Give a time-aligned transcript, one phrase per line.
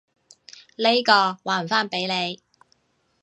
[0.77, 2.41] 呢個，還返畀你！